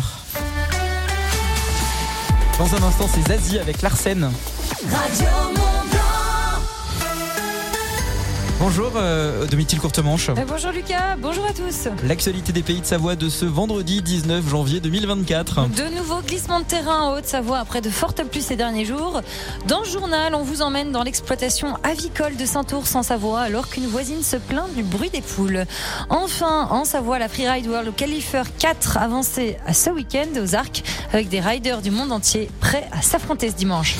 [0.00, 0.04] 9h.
[2.58, 4.30] Dans un instant, c'est Zazie avec Larsen.
[8.60, 10.28] Bonjour euh, Domitil Courtemanche.
[10.28, 11.88] Euh, bonjour Lucas, bonjour à tous.
[12.06, 15.70] L'actualité des pays de Savoie de ce vendredi 19 janvier 2024.
[15.70, 19.22] De nouveaux glissements de terrain en Haute-Savoie après de fortes pluies ces derniers jours.
[19.66, 23.86] Dans le journal, on vous emmène dans l'exploitation avicole de Saint-Ours en Savoie alors qu'une
[23.86, 25.64] voisine se plaint du bruit des poules.
[26.10, 30.82] Enfin, en Savoie, la Freeride World Califer 4 avancée à ce week-end aux Arcs
[31.14, 33.96] avec des riders du monde entier prêts à s'affronter ce dimanche.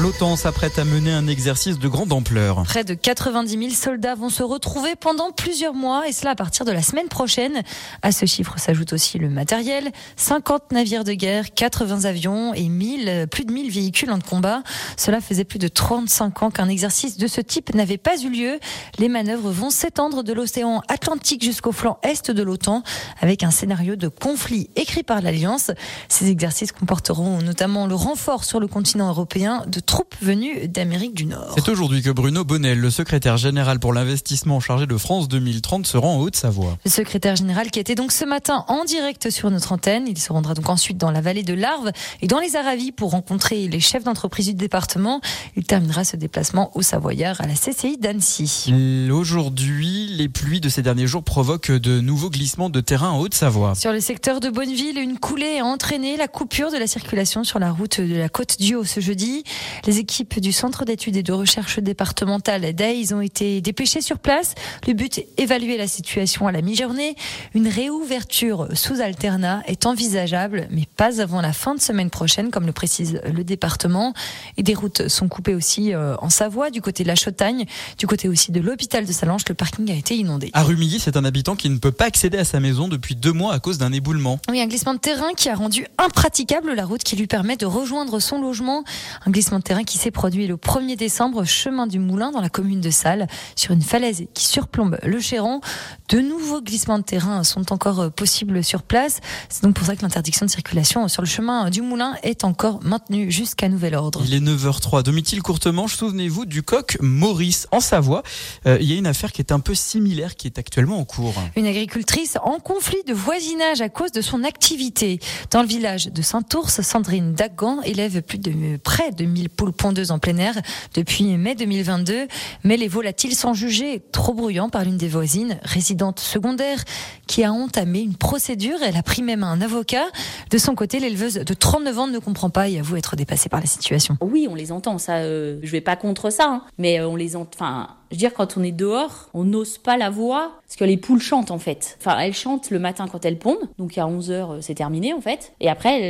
[0.00, 2.64] L'OTAN s'apprête à mener un exercice de grande ampleur.
[2.64, 6.64] Près de 90 000 soldats vont se retrouver pendant plusieurs mois et cela à partir
[6.64, 7.62] de la semaine prochaine.
[8.02, 9.92] À ce chiffre s'ajoute aussi le matériel.
[10.16, 14.64] 50 navires de guerre, 80 avions et 1000, plus de 1000 véhicules en combat.
[14.96, 18.58] Cela faisait plus de 35 ans qu'un exercice de ce type n'avait pas eu lieu.
[18.98, 22.82] Les manœuvres vont s'étendre de l'océan Atlantique jusqu'au flanc est de l'OTAN
[23.20, 25.70] avec un scénario de conflit écrit par l'Alliance.
[26.08, 31.24] Ces exercices comporteront notamment le renfort sur le continent européen de troupes venues d'Amérique du
[31.24, 31.52] Nord.
[31.54, 35.96] C'est aujourd'hui que Bruno Bonnel, le secrétaire général pour l'investissement chargé de France 2030, se
[35.96, 36.76] rend en Haute-Savoie.
[36.84, 40.06] Le secrétaire général qui était donc ce matin en direct sur notre antenne.
[40.08, 43.12] Il se rendra donc ensuite dans la vallée de l'Arve et dans les Aravis pour
[43.12, 45.20] rencontrer les chefs d'entreprise du département.
[45.54, 48.74] Il terminera ce déplacement au Savoyard à la CCI d'Annecy.
[49.12, 53.76] Aujourd'hui, les pluies de ces derniers jours provoquent de nouveaux glissements de terrain en Haute-Savoie.
[53.76, 57.60] Sur le secteur de Bonneville, une coulée a entraîné la coupure de la circulation sur
[57.60, 59.44] la route de la Côte du Haut ce jeudi.
[59.86, 64.54] Les équipes du Centre d'études et de recherche départementale DAIS ont été dépêchées sur place.
[64.86, 67.16] Le but est évaluer la situation à la mi-journée.
[67.54, 72.66] Une réouverture sous alternat est envisageable, mais pas avant la fin de semaine prochaine, comme
[72.66, 74.14] le précise le département.
[74.56, 77.66] Et des routes sont coupées aussi euh, en Savoie, du côté de la Chotagne,
[77.98, 79.42] du côté aussi de l'hôpital de Salange.
[79.48, 80.50] Le parking a été inondé.
[80.52, 83.32] À Rumilly, c'est un habitant qui ne peut pas accéder à sa maison depuis deux
[83.32, 84.38] mois à cause d'un éboulement.
[84.48, 87.66] Oui, un glissement de terrain qui a rendu impraticable la route qui lui permet de
[87.66, 88.84] rejoindre son logement.
[89.26, 92.48] Un glissement de terrain qui s'est produit le 1er décembre, chemin du Moulin, dans la
[92.48, 95.60] commune de Salles, sur une falaise qui surplombe le Chéron.
[96.08, 99.20] De nouveaux glissements de terrain sont encore possibles sur place.
[99.48, 102.80] C'est donc pour ça que l'interdiction de circulation sur le chemin du Moulin est encore
[102.84, 104.22] maintenue jusqu'à nouvel ordre.
[104.24, 105.02] Il est 9h03.
[105.02, 108.22] Domitil Courtemanche, souvenez-vous du coq Maurice en Savoie.
[108.66, 111.04] Euh, il y a une affaire qui est un peu similaire qui est actuellement en
[111.04, 111.34] cours.
[111.56, 115.20] Une agricultrice en conflit de voisinage à cause de son activité.
[115.50, 120.10] Dans le village de Saint-Ours, Sandrine Dagan élève plus de près de 1000 poules pondeuses
[120.10, 120.54] en plein air
[120.94, 122.26] depuis mai 2022.
[122.64, 126.84] Mais les volatiles sont jugés trop bruyants par l'une des voisines, résidente secondaire,
[127.26, 128.76] qui a entamé une procédure.
[128.82, 130.06] Elle a pris même un avocat.
[130.50, 133.60] De son côté, l'éleveuse de 39 ans ne comprend pas et avoue être dépassée par
[133.60, 134.16] la situation.
[134.20, 136.62] Oui, on les entend, ça, euh, je vais pas contre ça, hein.
[136.78, 139.96] mais euh, on les entend, je veux dire, quand on est dehors, on n'ose pas
[139.96, 141.98] la voix, parce que les poules chantent en fait.
[141.98, 145.52] Enfin, elles chantent le matin quand elles pondent, donc à 11h c'est terminé en fait.
[145.58, 146.00] Et après,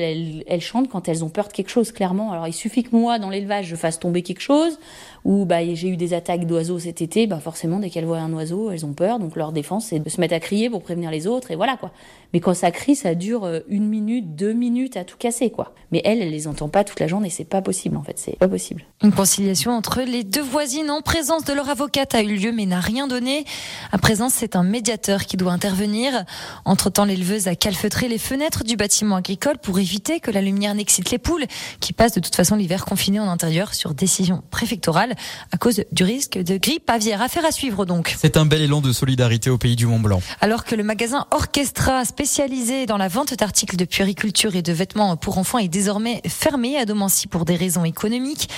[0.46, 2.30] elles, chantent quand elles ont peur de quelque chose, clairement.
[2.30, 4.78] Alors il suffit que moi, dans l'élevage, je fasse tomber quelque chose,
[5.24, 8.32] ou bah, j'ai eu des attaques d'oiseaux cet été, bah forcément, dès qu'elles voient un
[8.32, 11.10] oiseau, elles ont peur, donc leur défense, c'est de se mettre à crier pour prévenir
[11.10, 11.92] les autres, et voilà quoi.
[12.32, 15.72] Mais quand ça crie, ça dure une minute, deux minutes à tout casser quoi.
[15.92, 18.38] Mais elles, elles les entend pas toute la journée, c'est pas possible en fait, c'est
[18.38, 18.84] pas possible.
[19.02, 22.66] Une conciliation entre les deux voisines en présence de leur avocate a eu lieu mais
[22.66, 23.44] n'a rien donné.
[23.92, 26.24] À présent, c'est un médiateur qui doit intervenir.
[26.64, 31.10] Entre-temps, l'éleveuse a calfeutré les fenêtres du bâtiment agricole pour éviter que la lumière n'excite
[31.10, 31.44] les poules
[31.80, 35.13] qui passent de toute façon l'hiver confinées en intérieur sur décision préfectorale
[35.52, 37.22] à cause du risque de grippe aviaire.
[37.22, 38.14] Affaire à suivre donc.
[38.18, 40.22] C'est un bel élan de solidarité au pays du Mont Blanc.
[40.40, 45.16] Alors que le magasin Orchestra spécialisé dans la vente d'articles de puériculture et de vêtements
[45.16, 48.48] pour enfants est désormais fermé à Domancy pour des raisons économiques,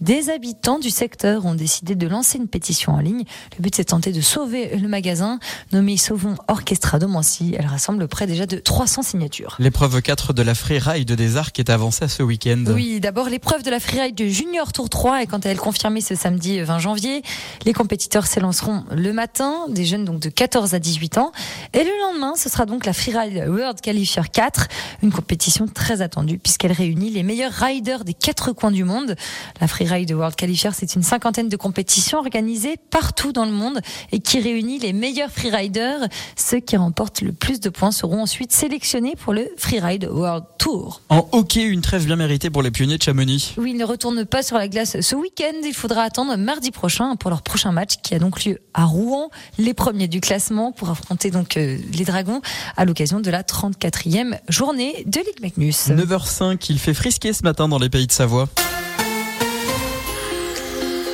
[0.00, 3.24] des habitants du secteur ont décidé de lancer une pétition en ligne.
[3.56, 5.38] Le but, c'est de tenter de sauver le magasin
[5.72, 7.54] nommé Sauvons Orchestra Domancy.
[7.58, 9.56] Elle rassemble près déjà de 300 signatures.
[9.60, 12.64] L'épreuve 4 de la Freeride des Arcs est avancée ce week-end.
[12.68, 16.00] Oui, d'abord l'épreuve de la Freeride du Junior Tour 3 est quant à elle confirmée
[16.04, 17.22] ce samedi 20 janvier.
[17.64, 21.32] Les compétiteurs s'élanceront le matin, des jeunes donc de 14 à 18 ans.
[21.72, 24.68] Et le lendemain, ce sera donc la Freeride World Qualifier 4,
[25.02, 29.16] une compétition très attendue puisqu'elle réunit les meilleurs riders des quatre coins du monde.
[29.60, 33.80] La Freeride World Qualifier, c'est une cinquantaine de compétitions organisées partout dans le monde
[34.12, 36.08] et qui réunit les meilleurs freeriders.
[36.36, 41.00] Ceux qui remportent le plus de points seront ensuite sélectionnés pour le Freeride World Tour.
[41.08, 43.54] En hockey, une trêve bien méritée pour les pionniers de Chamonix.
[43.56, 45.52] Oui, ils ne retournent pas sur la glace ce week-end.
[45.64, 49.30] Il faudra attendre mardi prochain pour leur prochain match qui a donc lieu à Rouen,
[49.58, 52.40] les premiers du classement pour affronter donc euh, les Dragons
[52.76, 55.88] à l'occasion de la 34e journée de Ligue Magnus.
[55.88, 58.48] 9h05, il fait frisquer ce matin dans les pays de Savoie.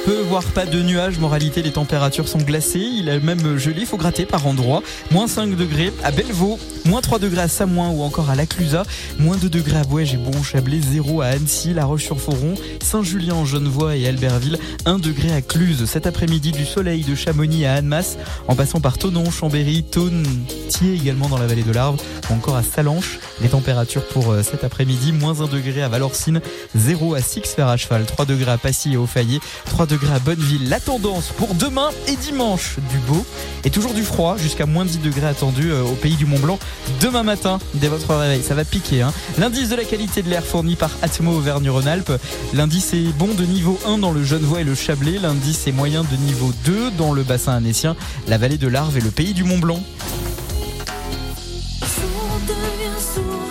[0.05, 3.87] Peu voire pas de nuages, moralité les températures sont glacées, il a même gelé, il
[3.87, 4.83] faut gratter par endroits.
[5.11, 8.85] Moins 5 degrés à Bellevaux, Moins 3 degrés à Samoin ou encore à Laclusa.
[9.19, 10.81] Moins 2 degrés à Bouège et Bon-Chablais.
[10.81, 14.59] 0 à Annecy, La Roche-sur-Foron, Saint-Julien, Genevois et Albertville.
[14.87, 15.85] 1 degré à Cluse.
[15.85, 18.17] Cet après-midi, du soleil de Chamonix à Annemasse,
[18.49, 20.27] en passant par Tonon, Chambéry, Thône,
[20.69, 22.01] Thiers également dans la vallée de l'Arve,
[22.31, 23.19] ou encore à Salanches.
[23.43, 26.41] Les températures pour euh, cet après-midi, moins 1 degré à Valorcine,
[26.75, 30.19] 0 à Six-Fer à cheval, 3 degrés à Passy et au Fayet, 3 degrés à
[30.21, 30.69] Bonneville.
[30.69, 33.25] La tendance pour demain et dimanche, du beau
[33.65, 36.59] et toujours du froid, jusqu'à moins 10 degrés attendu euh, au pays du Mont Blanc.
[37.01, 39.03] Demain matin, dès votre réveil, ça va piquer.
[39.03, 39.13] Hein.
[39.39, 42.13] L'indice de la qualité de l'air fourni par Atmo Auvergne-Rhône-Alpes.
[42.55, 45.19] L'indice est bon de niveau 1 dans le Genevois et le Chablais.
[45.21, 47.97] L'indice est moyen de niveau 2 dans le bassin annécien,
[48.29, 49.83] la vallée de l'Arve et le pays du Mont Blanc.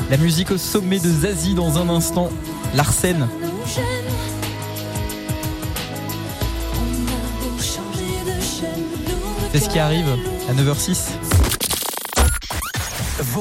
[0.09, 2.29] La musique au sommet de Zazie dans un instant.
[2.75, 3.27] L'arsène.
[9.69, 10.07] Qui arrive
[10.49, 11.28] à 9h06.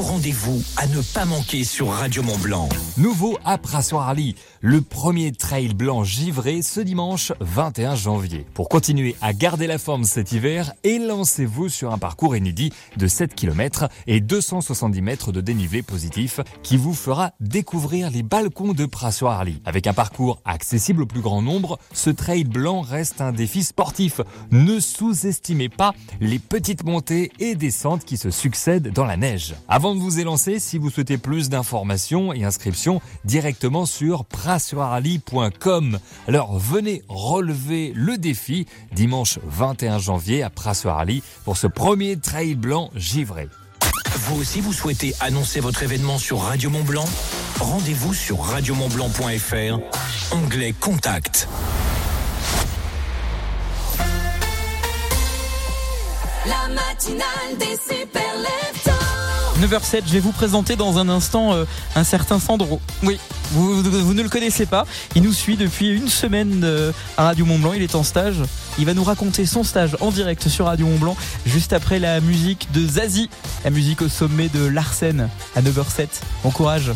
[0.00, 2.68] Rendez-vous à ne pas manquer sur Radio Mont Blanc.
[2.98, 8.46] Nouveau à Prassoirly, le premier trail blanc givré ce dimanche 21 janvier.
[8.54, 13.34] Pour continuer à garder la forme cet hiver, élancez-vous sur un parcours inédit de 7
[13.34, 19.60] km et 270 mètres de dénivelé positif qui vous fera découvrir les balcons de Prassoirly.
[19.64, 24.20] Avec un parcours accessible au plus grand nombre, ce trail blanc reste un défi sportif.
[24.52, 29.56] Ne sous-estimez pas les petites montées et descentes qui se succèdent dans la neige.
[29.94, 35.98] De vous élancer, si vous souhaitez plus d'informations et inscriptions directement sur prassoirali.com.
[36.26, 42.90] Alors venez relever le défi dimanche 21 janvier à Prassoirali pour ce premier trail blanc
[42.94, 43.48] givré.
[44.16, 47.06] Vous aussi vous souhaitez annoncer votre événement sur Radio Mont Blanc?
[47.60, 51.48] Rendez-vous sur radiomontblanc.fr, onglet Contact.
[56.46, 58.18] La matinale des super.
[59.58, 61.64] 9h07, je vais vous présenter dans un instant euh,
[61.96, 62.80] un certain Sandro.
[63.02, 63.18] Oui,
[63.52, 64.86] vous, ne le connaissez pas.
[65.16, 67.72] Il nous suit depuis une semaine euh, à Radio Mont Blanc.
[67.72, 68.36] Il est en stage.
[68.78, 72.20] Il va nous raconter son stage en direct sur Radio Mont Blanc juste après la
[72.20, 73.30] musique de Zazie,
[73.64, 76.06] la musique au sommet de l'Arsène à 9h07.
[76.44, 76.92] Bon courage.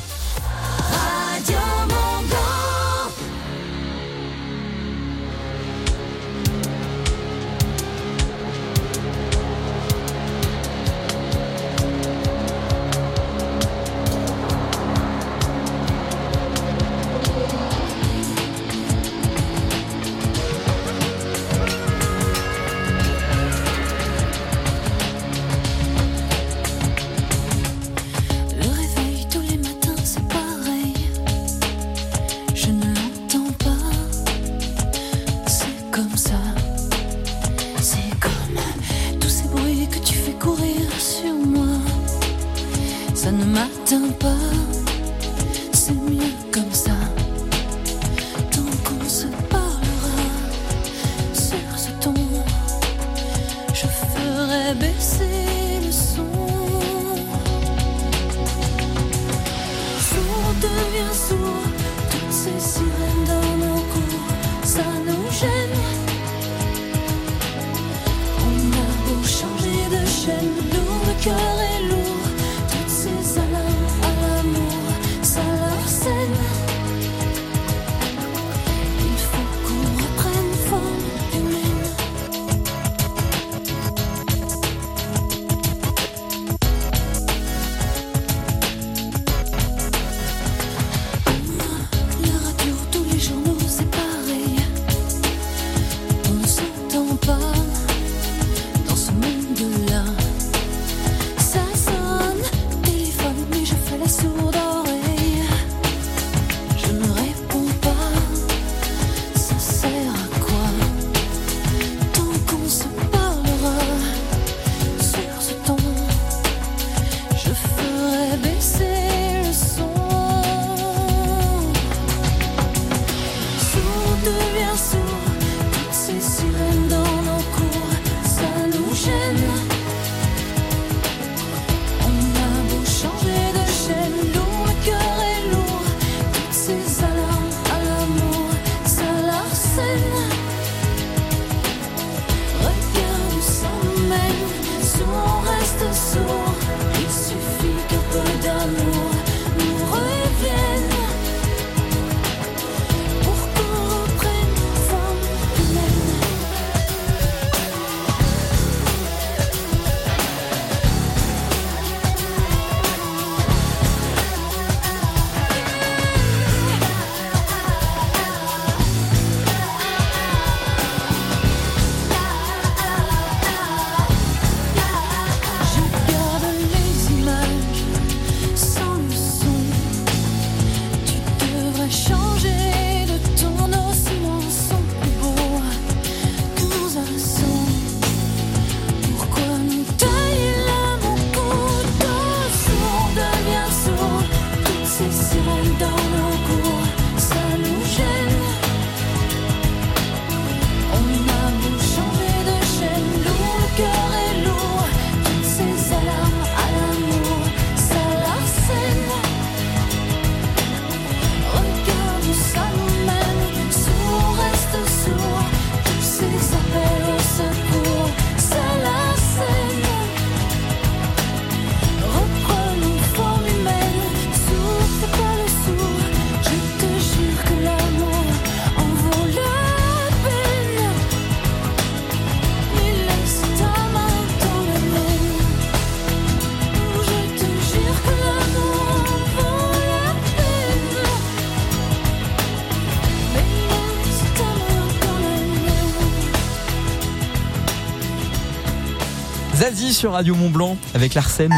[249.93, 251.55] Sur Radio Mont Blanc avec l'Arsène.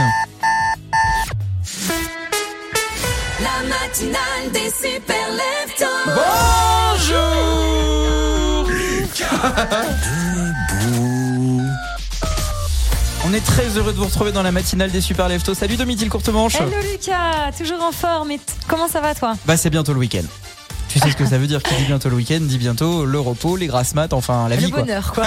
[3.41, 5.85] La matinale des super leftos.
[6.07, 7.21] Bonjour
[13.27, 15.55] On est très heureux de vous retrouver dans la matinale des Super Leftos.
[15.55, 16.57] Salut Domitil Courtemanche.
[16.57, 18.33] Hello Lucas, toujours en forme.
[18.33, 19.35] Et comment ça va toi?
[19.47, 20.25] Bah c'est bientôt le week-end.
[21.05, 23.57] Sais ce que ça veut dire qui dit bientôt le week-end, dit bientôt le repos,
[23.57, 24.81] les grasses maths, enfin la Le vie quoi.
[24.83, 25.27] bonheur quoi.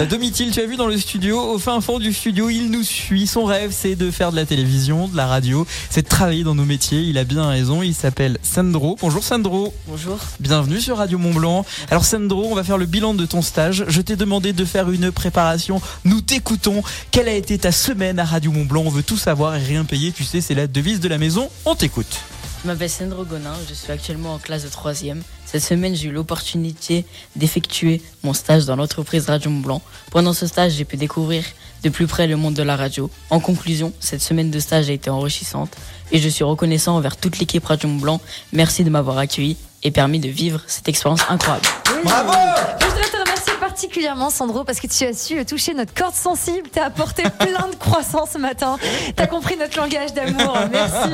[0.00, 2.82] Euh, Domitil, tu as vu dans le studio, au fin fond du studio, il nous
[2.82, 3.26] suit.
[3.26, 6.54] Son rêve, c'est de faire de la télévision, de la radio, c'est de travailler dans
[6.54, 7.00] nos métiers.
[7.00, 7.82] Il a bien raison.
[7.82, 8.98] Il s'appelle Sandro.
[9.00, 9.72] Bonjour Sandro.
[9.88, 10.18] Bonjour.
[10.40, 11.64] Bienvenue sur Radio Mont Blanc.
[11.90, 13.84] Alors Sandro, on va faire le bilan de ton stage.
[13.88, 15.80] Je t'ai demandé de faire une préparation.
[16.04, 16.82] Nous t'écoutons.
[17.10, 18.82] Quelle a été ta semaine à Radio Mont Blanc?
[18.84, 20.12] On veut tout savoir et rien payer.
[20.12, 21.48] Tu sais, c'est la devise de la maison.
[21.64, 22.18] On t'écoute.
[22.64, 25.18] Je m'appelle Sandro Gonin, je suis actuellement en classe de 3e.
[25.44, 27.04] Cette semaine, j'ai eu l'opportunité
[27.36, 29.82] d'effectuer mon stage dans l'entreprise Radio Mont Blanc.
[30.10, 31.44] Pendant ce stage, j'ai pu découvrir
[31.82, 33.10] de plus près le monde de la radio.
[33.28, 35.76] En conclusion, cette semaine de stage a été enrichissante
[36.10, 38.20] et je suis reconnaissant envers toute l'équipe Radio Mont Blanc.
[38.54, 41.66] Merci de m'avoir accueilli et permis de vivre cette expérience incroyable.
[42.02, 42.32] Bravo
[43.74, 47.74] particulièrement Sandro parce que tu as su toucher notre corde sensible, t'as apporté plein de
[47.76, 48.78] croissants ce matin,
[49.16, 51.10] t'as compris notre langage d'amour, merci.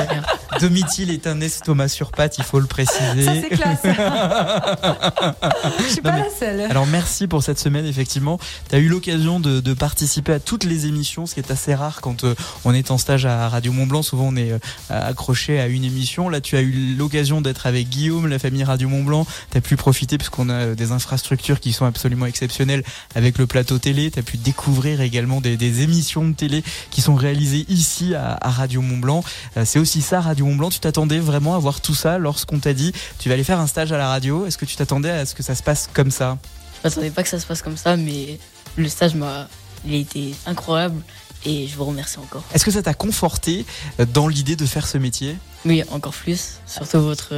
[0.60, 3.24] Domitil est un estomac sur pattes, il faut le préciser.
[3.24, 3.80] Ça c'est classe.
[5.80, 6.60] Je suis pas mais- la seule.
[6.62, 8.38] Alors merci pour cette semaine effectivement.
[8.70, 11.74] Tu as eu l'occasion de, de participer à toutes les émissions, ce qui est assez
[11.74, 12.34] rare quand euh,
[12.64, 14.02] on est en stage à Radio Mont Blanc.
[14.02, 16.30] Souvent on est euh, accroché à une émission.
[16.30, 19.26] Là tu as eu l'occasion d'être avec Guillaume, la famille Radio Mont Blanc.
[19.52, 22.82] Tu as pu profiter puisqu'on a euh, des infrastructures qui sont absolument exceptionnelles
[23.14, 24.10] avec le plateau télé.
[24.10, 28.38] Tu as pu découvrir également des, des émissions de télé qui sont réalisées ici à,
[28.40, 29.24] à Radio Mont Blanc.
[29.56, 30.70] Euh, C'est aussi ça Radio Mont Blanc.
[30.70, 33.66] Tu t'attendais vraiment à voir tout ça lorsqu'on t'a dit tu vas aller faire un
[33.66, 34.46] stage à la radio.
[34.46, 36.38] Est-ce que tu t'attendais à ce que ça se passe comme ça?
[36.82, 38.38] Je m'attendais pas que ça se passe comme ça, mais
[38.76, 39.48] le stage m'a,
[39.84, 41.00] il a été incroyable
[41.44, 42.44] et je vous remercie encore.
[42.54, 43.64] Est-ce que ça t'a conforté
[44.00, 45.36] euh, dans l'idée de faire ce métier?
[45.64, 47.28] Oui, encore plus, surtout votre,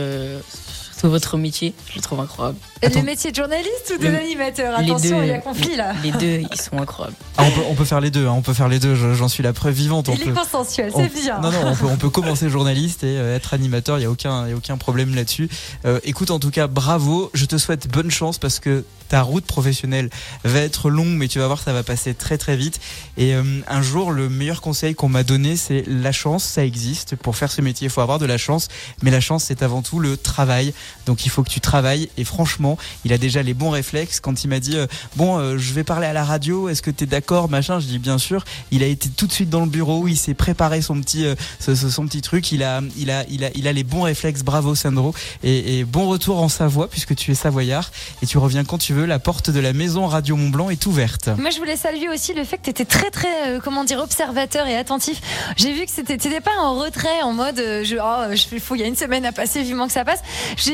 [1.00, 2.58] surtout votre métier, je le trouve incroyable.
[2.82, 3.00] Attends.
[3.00, 5.24] Le métier de journaliste ou de l'animateur Attention, deux.
[5.24, 5.92] il y a conflit là.
[6.02, 7.16] Les deux, ils sont incroyables.
[7.36, 9.14] Ah, on, peut, on peut faire les deux, hein, on peut faire les deux, je-
[9.14, 10.10] j'en suis la preuve vivante.
[10.10, 11.40] On Il est peut, consensuel, on- c'est bien.
[11.40, 14.10] Non, non, on peut, on peut commencer journaliste et euh, être animateur, il n'y a,
[14.10, 15.48] aucun- y a aucun problème là-dessus.
[15.86, 19.44] Euh, écoute, en tout cas, bravo, je te souhaite bonne chance parce que ta route
[19.46, 20.10] professionnelle
[20.44, 22.78] va être longue, mais tu vas voir, ça va passer très très vite.
[23.16, 27.16] Et euh, un jour, le meilleur conseil qu'on m'a donné, c'est la chance, ça existe.
[27.16, 28.68] Pour faire ce métier, il faut avoir de la chance,
[29.02, 30.74] mais la chance, c'est avant tout le travail.
[31.06, 32.08] Donc il faut que tu travailles.
[32.16, 34.20] Et franchement, il a déjà les bons réflexes.
[34.20, 36.90] Quand il m'a dit, euh, bon, euh, je vais parler à la radio, est-ce que
[36.90, 38.44] tu es d'accord, machin, je dis bien sûr.
[38.70, 41.34] Il a été tout de suite dans le bureau, il s'est préparé son petit, euh,
[41.60, 42.52] son petit truc.
[42.52, 44.42] Il a, il a, il a, il a les bons réflexes.
[44.42, 45.14] Bravo Sandro.
[45.42, 47.90] Et, bon retour en Savoie puisque tu es savoyard
[48.22, 49.06] et tu reviens quand tu veux.
[49.06, 51.30] La porte de la maison Radio Mont Blanc est ouverte.
[51.38, 54.66] Moi, je voulais saluer aussi le fait que tu étais très, très, comment dire, observateur
[54.66, 55.20] et attentif.
[55.56, 58.74] J'ai vu que c'était, t'étais pas en retrait, en mode, je, oh, je fais fou,
[58.74, 60.20] il y a une semaine à passer, vivement que ça passe.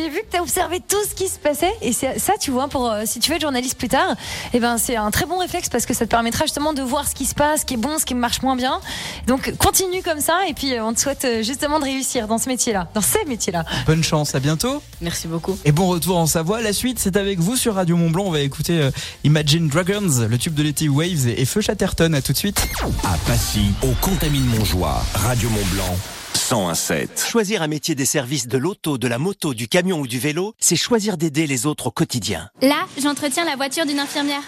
[0.09, 1.73] Vu que tu as observé tout ce qui se passait.
[1.83, 4.15] Et c'est ça, tu vois, pour, euh, si tu veux être journaliste plus tard,
[4.53, 7.07] eh ben, c'est un très bon réflexe parce que ça te permettra justement de voir
[7.09, 8.81] ce qui se passe, ce qui est bon, ce qui marche moins bien.
[9.27, 10.47] Donc, continue comme ça.
[10.49, 13.25] Et puis, euh, on te souhaite euh, justement de réussir dans ce métier-là, dans ces
[13.25, 13.65] métiers-là.
[13.87, 14.83] Bonne chance, à bientôt.
[15.01, 15.59] Merci beaucoup.
[15.65, 16.61] Et bon retour en Savoie.
[16.61, 18.25] La suite, c'est avec vous sur Radio Mont Blanc.
[18.27, 18.91] On va écouter euh,
[19.25, 22.13] Imagine Dragons, le tube de l'été Waves et Feu Chatterton.
[22.15, 22.67] À tout de suite.
[23.05, 25.97] À Passy, au Contamine Montjoie, Radio Mont Blanc,
[26.37, 27.29] 101.7.
[27.29, 30.55] Choisir un métier des services de l'auto, de la moto, du camion ou du vélo,
[30.59, 32.51] c'est choisir d'aider les autres au quotidien.
[32.63, 34.43] Là, j'entretiens la voiture d'une infirmière.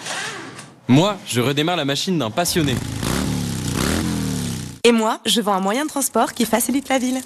[0.87, 2.75] Moi, je redémarre la machine d'un passionné.
[4.83, 7.21] Et moi, je vends un moyen de transport qui facilite la ville.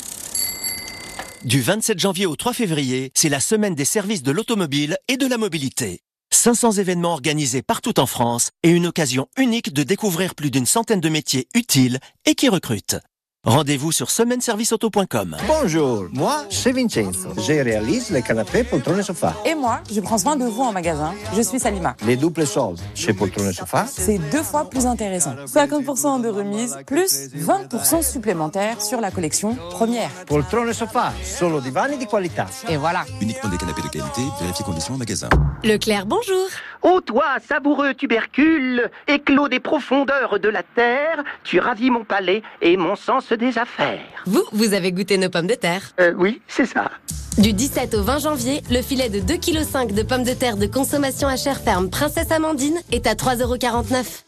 [1.43, 5.27] Du 27 janvier au 3 février, c'est la semaine des services de l'automobile et de
[5.27, 6.01] la mobilité.
[6.31, 11.01] 500 événements organisés partout en France et une occasion unique de découvrir plus d'une centaine
[11.01, 12.97] de métiers utiles et qui recrutent.
[13.45, 15.35] Rendez-vous sur semaineserviceauto.com.
[15.47, 17.27] Bonjour, moi c'est Vincenzo.
[17.35, 19.33] Je réalise les canapés, poltrons et sofas.
[19.45, 21.13] Et moi, je prends soin de vous en magasin.
[21.35, 21.93] Je suis Salima.
[22.05, 23.87] Les doubles soldes chez poltrons et sofas.
[23.87, 25.35] C'est deux fois plus intéressant.
[25.45, 30.09] 50% de remise, plus 20% supplémentaires sur la collection première.
[30.25, 32.45] Poltrons et sofas, solo divani di qualità.
[32.69, 33.03] Et voilà.
[33.19, 35.27] Uniquement des canapés de qualité, vérifiez conditions en magasin.
[35.65, 36.47] Leclerc, bonjour.
[36.81, 42.75] Ô toi, savoureux tubercule, éclos des profondeurs de la terre, tu ravis mon palais et
[42.75, 43.99] mon sens des affaires.
[44.25, 46.91] Vous, vous avez goûté nos pommes de terre Euh, oui, c'est ça.
[47.37, 50.67] Du 17 au 20 janvier, le filet de 2,5 kg de pommes de terre de
[50.67, 54.23] consommation à chair ferme Princesse Amandine est à 3,49€.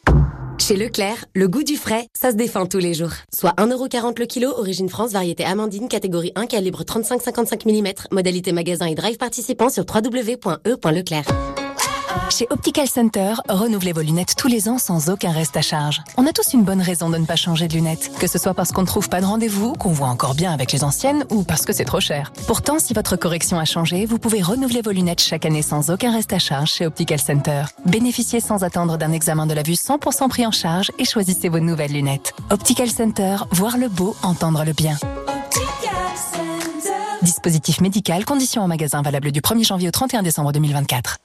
[0.58, 3.12] Chez Leclerc, le goût du frais, ça se défend tous les jours.
[3.34, 8.88] Soit 1,40€ le kilo, origine France, variété Amandine, catégorie 1, calibre 35-55 mm, modalité magasin
[8.88, 11.26] et drive participant sur www.e.leclerc.
[12.30, 16.02] Chez Optical Center, renouvelez vos lunettes tous les ans sans aucun reste à charge.
[16.18, 18.54] On a tous une bonne raison de ne pas changer de lunettes, que ce soit
[18.54, 21.44] parce qu'on ne trouve pas de rendez-vous, qu'on voit encore bien avec les anciennes ou
[21.44, 22.34] parce que c'est trop cher.
[22.48, 26.12] Pourtant, si votre correction a changé, vous pouvez renouveler vos lunettes chaque année sans aucun
[26.12, 27.64] reste à charge chez Optical Center.
[27.86, 31.60] Bénéficiez sans attendre d'un examen de la vue 100% pris en charge et choisissez vos
[31.60, 32.34] nouvelles lunettes.
[32.50, 34.98] Optical Center, voir le beau, entendre le bien.
[37.22, 41.18] Dispositif médical, conditions en magasin valable du 1er janvier au 31 décembre 2024.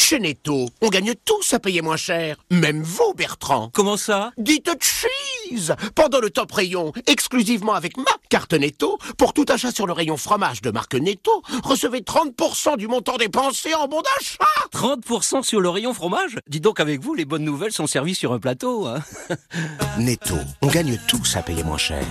[0.00, 2.36] Chez Netto, on gagne tous à payer moins cher.
[2.50, 3.68] Même vous, Bertrand.
[3.74, 4.30] Comment ça?
[4.38, 9.88] Dites cheese Pendant le top rayon, exclusivement avec ma carte Netto, pour tout achat sur
[9.88, 14.38] le rayon fromage de marque Netto, recevez 30% du montant dépensé en bon d'achat
[14.72, 16.38] 30% sur le rayon fromage?
[16.48, 18.86] Dis donc avec vous, les bonnes nouvelles sont servies sur un plateau.
[18.86, 19.02] Hein
[19.98, 22.04] Netto, on gagne tous à payer moins cher.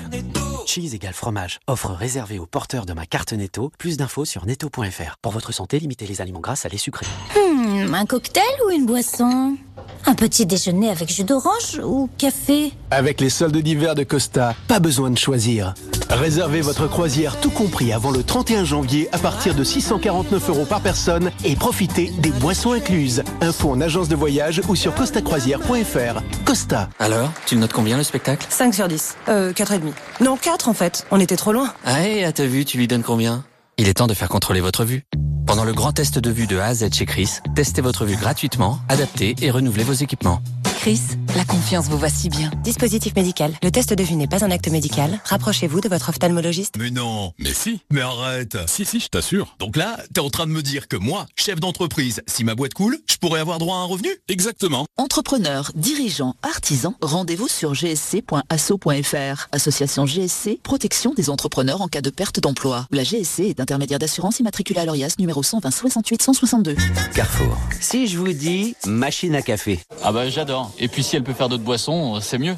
[0.68, 1.60] Cheese égale fromage.
[1.68, 3.72] Offre réservée aux porteurs de ma carte Netto.
[3.80, 5.16] Plus d'infos sur netto.fr.
[5.22, 7.06] Pour votre santé, limitez les aliments gras à lait sucré.
[7.36, 9.58] Hmm, un cocktail ou une boisson?
[10.06, 14.80] Un petit déjeuner avec jus d'orange ou café Avec les soldes d'hiver de Costa, pas
[14.80, 15.74] besoin de choisir.
[16.10, 20.82] Réservez votre croisière tout compris avant le 31 janvier à partir de 649 euros par
[20.82, 23.24] personne et profitez des boissons incluses.
[23.42, 26.22] Info en agence de voyage ou sur costacroisière.fr.
[26.46, 26.90] Costa.
[27.00, 28.46] Alors, tu le notes combien le spectacle?
[28.50, 29.18] 5 sur 10.
[29.28, 29.82] Euh, 4,5.
[30.24, 31.06] Non, 4 en fait.
[31.12, 31.74] On était trop loin.
[31.84, 33.44] Ah, et à ta vue, tu lui donnes combien?
[33.78, 35.04] Il est temps de faire contrôler votre vue.
[35.48, 38.18] Pendant le grand test de vue de A à Z chez Chris, testez votre vue
[38.18, 40.42] gratuitement, adaptez et renouvelez vos équipements.
[40.78, 41.02] Chris,
[41.36, 42.52] la confiance vous va si bien.
[42.64, 43.52] Dispositif médical.
[43.64, 45.20] Le test de vue n'est pas un acte médical.
[45.26, 46.76] Rapprochez-vous de votre ophtalmologiste.
[46.78, 48.58] Mais non, mais si, mais arrête.
[48.68, 49.56] Si, si, je t'assure.
[49.60, 52.76] Donc là, t'es en train de me dire que moi, chef d'entreprise, si ma boîte
[52.76, 54.10] coule, je pourrais avoir droit à un revenu?
[54.30, 54.86] Exactement.
[54.98, 59.48] Entrepreneurs, dirigeants, artisans, rendez-vous sur gsc.asso.fr.
[59.52, 62.86] Association GSC, protection des entrepreneurs en cas de perte d'emploi.
[62.92, 66.76] La GSC est intermédiaire d'assurance immatriculée à l'ORIAS numéro 120 68 162.
[67.16, 67.58] Carrefour.
[67.82, 69.80] Si je vous dis machine à café.
[70.04, 70.67] Ah bah j'adore.
[70.78, 72.56] Et puis si elle peut faire d'autres boissons, c'est mieux.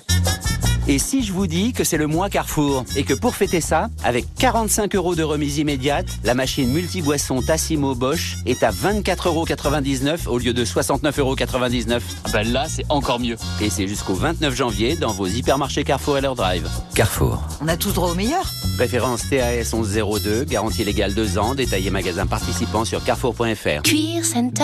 [0.90, 3.92] Et si je vous dis que c'est le mois Carrefour et que pour fêter ça,
[4.04, 10.36] avec 45 euros de remise immédiate, la machine multi-boisson Tassimo Bosch est à 24,99 euros
[10.36, 11.36] au lieu de 69,99 euros.
[12.26, 13.36] Ah bah là, c'est encore mieux.
[13.62, 16.68] Et c'est jusqu'au 29 janvier dans vos hypermarchés Carrefour et leur drive.
[16.96, 17.40] Carrefour.
[17.62, 18.52] On a tous droit au meilleur.
[18.80, 23.84] Référence TAS 1102, garantie légale 2 ans, détaillé magasin participant sur carrefour.fr.
[23.84, 24.64] Cuir Center.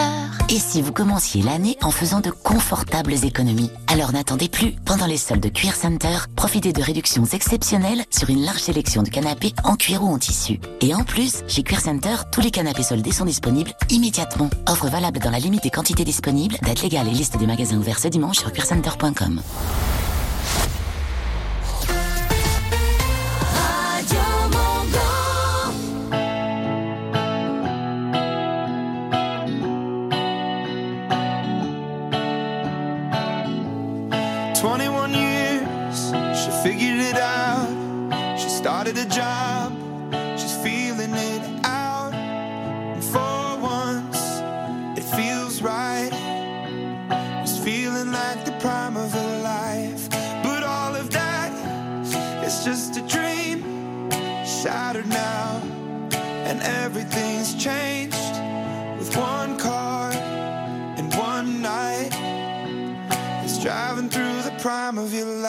[0.50, 4.74] Et si vous commenciez l'année en faisant de confortables économies Alors n'attendez plus.
[4.86, 9.10] Pendant les soldes de Cuir Center, profitez de réductions exceptionnelles sur une large sélection de
[9.10, 10.60] canapés en cuir ou en tissu.
[10.82, 14.50] Et en plus, chez Cuir Center, tous les canapés soldés sont disponibles immédiatement.
[14.68, 18.00] Offre valable dans la limite des quantités disponibles, date légale et liste des magasins ouverts
[18.00, 19.42] ce dimanche sur cuircenter.com.
[65.06, 65.45] love you.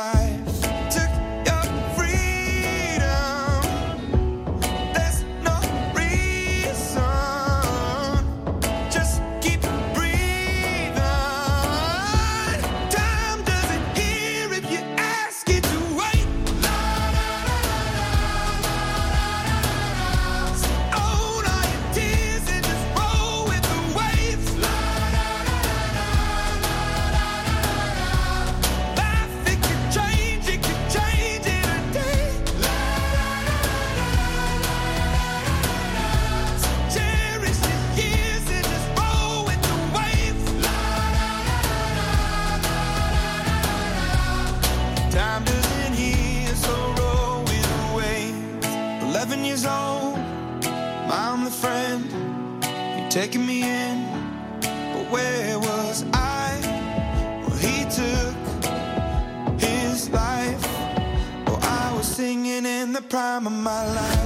[63.16, 64.25] Prime of my life.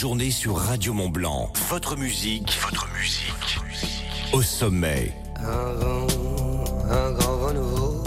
[0.00, 1.52] Journée sur Radio Mont Blanc.
[1.68, 3.60] Votre musique, votre musique.
[4.32, 5.12] Au sommet.
[5.36, 6.06] Un vent,
[6.90, 8.02] un grand vent nouveau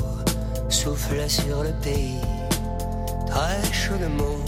[0.69, 2.17] souffle sur le pays,
[3.27, 4.39] très chaudement.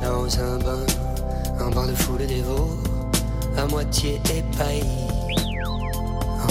[0.00, 0.86] Dans un bain,
[1.58, 2.78] un bain de foule dévot,
[3.58, 5.08] à moitié épaillis.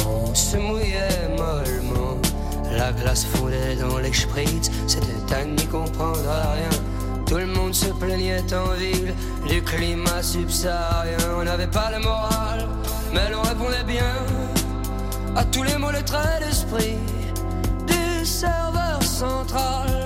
[0.10, 2.17] On se mouillait mollement,
[2.70, 6.90] la glace fondait dans les spritz, c'était à n'y comprendre rien.
[7.32, 9.15] Tout le monde se plaignait en ville
[9.48, 11.15] du climat subsaharien.
[11.39, 12.67] On n'avait pas le moral,
[13.13, 14.17] mais l'on répondait bien
[15.38, 16.98] à tous les mots, les traits d'esprit
[17.88, 20.00] du serveur central.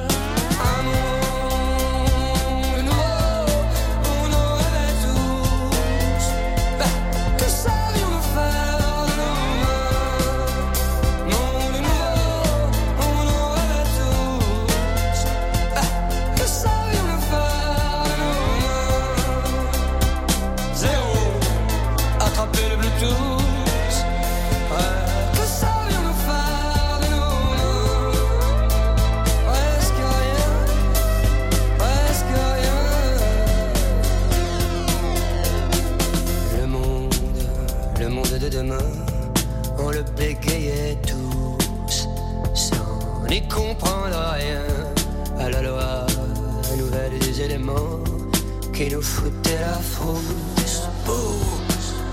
[48.73, 50.89] Qui nous foutaient la frousse.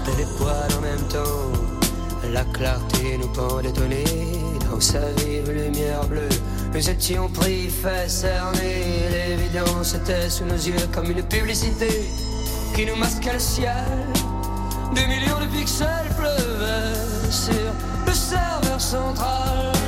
[0.09, 1.53] Et les poils en même temps,
[2.33, 6.29] la clarté nous pendait au dans sa vive lumière bleue.
[6.75, 12.09] Nous étions pris, fait cerner, l'évidence était sous nos yeux comme une publicité
[12.75, 14.07] qui nous masquait le ciel.
[14.95, 17.73] Des millions de pixels pleuvaient sur
[18.07, 19.82] le serveur central.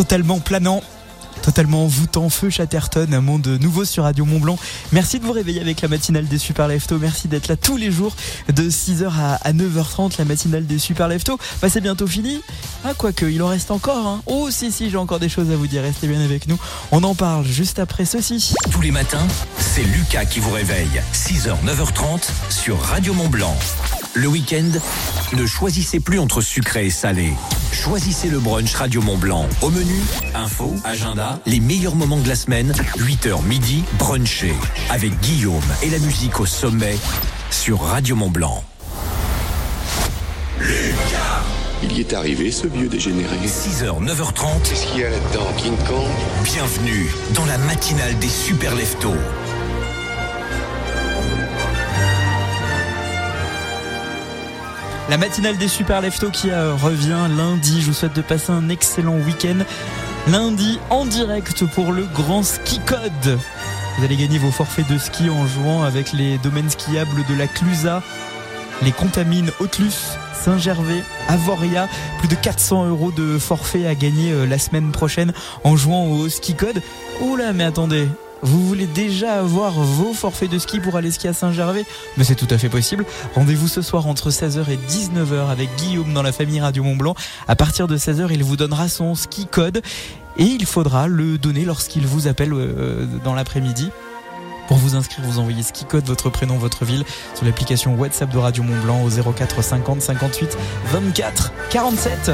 [0.00, 0.80] Totalement planant.
[1.42, 4.58] Totalement envoûtant, feu Chatterton, un monde nouveau sur Radio Mont Blanc.
[4.92, 6.98] Merci de vous réveiller avec la matinale des Super Lefto.
[6.98, 8.14] Merci d'être là tous les jours
[8.52, 11.38] de 6h à, à 9h30, la matinale des Super Lefto.
[11.62, 12.42] Bah, c'est bientôt fini.
[12.84, 14.06] Ah, quoique, il en reste encore.
[14.06, 14.22] Hein.
[14.26, 15.82] Oh, si, si, j'ai encore des choses à vous dire.
[15.82, 16.58] Restez bien avec nous.
[16.92, 18.52] On en parle juste après ceci.
[18.70, 19.26] Tous les matins,
[19.58, 21.02] c'est Lucas qui vous réveille.
[21.14, 23.56] 6h, 9h30 sur Radio Mont Blanc.
[24.14, 24.70] Le week-end,
[25.36, 27.32] ne choisissez plus entre sucré et salé.
[27.72, 29.46] Choisissez le brunch Radio Mont Blanc.
[29.62, 30.00] Au menu,
[30.34, 34.52] info, agenda, les meilleurs moments de la semaine, 8h midi, brunché.
[34.90, 36.96] Avec Guillaume et la musique au sommet
[37.50, 38.64] sur Radio Mont Blanc.
[41.82, 43.36] Il y est arrivé, ce vieux dégénéré.
[43.46, 44.68] 6h, 9h30.
[44.68, 46.10] Qu'est-ce qu'il y a là-dedans, King Kong?
[46.44, 49.14] Bienvenue dans la matinale des super leftos.
[55.08, 57.80] La matinale des super leftos qui euh, revient lundi.
[57.80, 59.64] Je vous souhaite de passer un excellent week-end.
[60.30, 63.38] Lundi en direct pour le grand ski code.
[63.96, 67.48] Vous allez gagner vos forfaits de ski en jouant avec les domaines skiables de la
[67.48, 68.00] Clusa,
[68.82, 71.88] les Contamines Autlus, Saint-Gervais, Avoria.
[72.18, 75.32] Plus de 400 euros de forfait à gagner euh, la semaine prochaine
[75.64, 76.80] en jouant au ski code.
[77.22, 78.06] Oula, mais attendez.
[78.42, 81.84] Vous voulez déjà avoir vos forfaits de ski pour aller skier à Saint-Gervais?
[82.16, 83.04] Mais c'est tout à fait possible.
[83.34, 87.14] Rendez-vous ce soir entre 16h et 19h avec Guillaume dans la famille Radio Mont Blanc.
[87.48, 89.82] À partir de 16h, il vous donnera son ski code
[90.40, 93.90] et il faudra le donner lorsqu'il vous appelle euh, dans l'après-midi.
[94.66, 98.38] Pour vous inscrire, vous envoyez ski code, votre prénom, votre ville sur l'application WhatsApp de
[98.38, 102.32] Radio Mont Blanc au 04 50 58 24 47.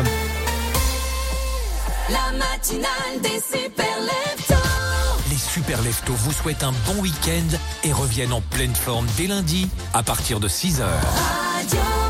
[2.08, 4.54] La matinale des super leftos.
[5.30, 9.68] Les super leftos vous souhaitent un bon week-end et reviennent en pleine forme dès lundi
[9.94, 10.82] à partir de 6h.
[10.82, 12.05] Radio Mont Blanc.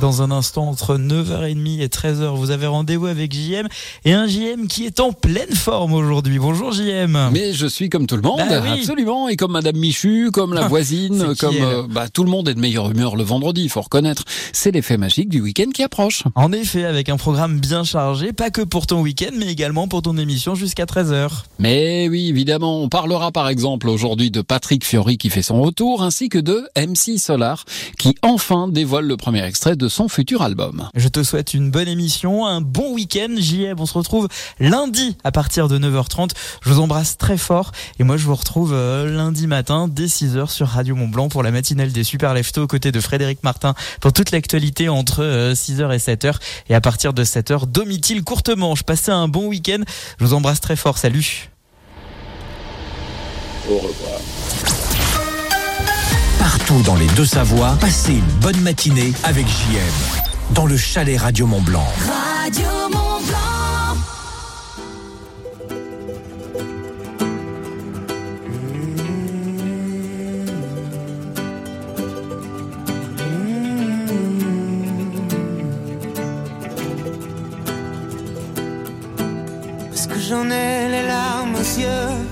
[0.00, 3.68] Dans un instant, entre 9h30 et 13h, vous avez rendez-vous avec JM
[4.06, 6.38] et un JM qui est en pleine forme aujourd'hui.
[6.38, 7.28] Bonjour JM.
[7.30, 8.80] Mais je suis comme tout le monde, Bah oui.
[8.80, 12.54] absolument, et comme Madame Michu, comme la voisine, comme euh, bah, tout le monde est
[12.54, 14.24] de meilleure humeur le vendredi, il faut reconnaître.
[14.54, 16.22] C'est l'effet magique du week-end qui approche.
[16.36, 20.00] En effet, avec un programme bien chargé, pas que pour ton week-end, mais également pour
[20.00, 21.28] ton émission jusqu'à 13h.
[21.58, 26.02] Mais oui, évidemment, on parlera par exemple aujourd'hui de Patrick Fiori qui fait son retour,
[26.02, 27.66] ainsi que de MC Solar
[27.98, 30.88] qui enfin dévoile le premier extrait de son futur album.
[30.94, 33.76] Je te souhaite une bonne émission, un bon week-end, JM.
[33.78, 34.28] On se retrouve
[34.60, 36.30] lundi à partir de 9h30.
[36.62, 40.48] Je vous embrasse très fort et moi je vous retrouve euh, lundi matin dès 6h
[40.50, 43.74] sur Radio Mont Blanc pour la matinale des Super Leftos aux côtés de Frédéric Martin
[44.00, 46.34] pour toute l'actualité entre euh, 6h et 7h
[46.68, 48.82] et à partir de 7h Domitil courte manche.
[48.82, 49.82] Passez un bon week-end.
[50.18, 50.98] Je vous embrasse très fort.
[50.98, 51.50] Salut.
[53.68, 55.01] Au revoir.
[56.42, 59.80] Partout dans les deux Savoies, passez une bonne matinée avec JM.
[60.50, 61.86] Dans le chalet Radio Mont Blanc.
[62.08, 63.38] Radio Mont Blanc.
[80.28, 82.31] J'en ai les larmes aux yeux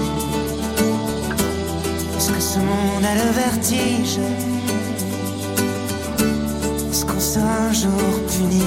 [2.31, 4.19] Est-ce que ce monde a le vertige.
[6.89, 7.91] Est-ce qu'on sera un jour
[8.29, 8.61] puni?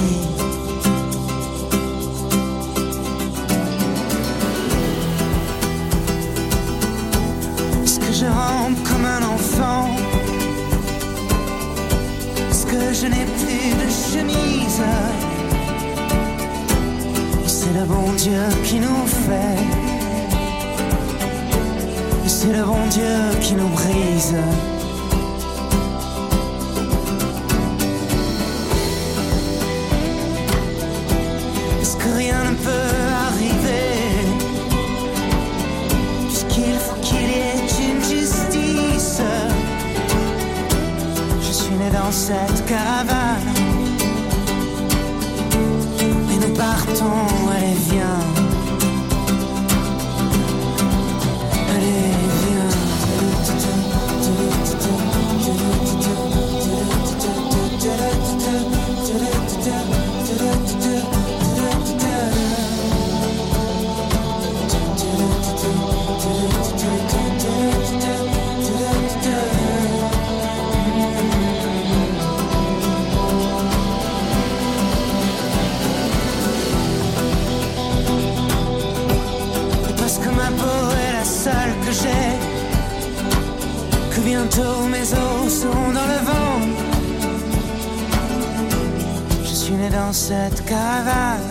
[7.83, 9.89] Est-ce que je rampe comme un enfant?
[12.49, 14.81] Est-ce que je n'ai plus de chemise?
[17.47, 19.84] C'est le bon Dieu qui nous fait.
[22.45, 24.35] C'est le bon Dieu qui nous brise.
[31.81, 32.69] Est-ce que rien ne peut
[33.29, 34.27] arriver?
[36.27, 39.21] Puisqu'il faut qu'il y ait une justice.
[41.41, 43.24] Je suis né dans cette caravane.
[90.15, 91.41] Cette caravane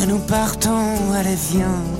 [0.00, 1.97] Et nous partons, allez viens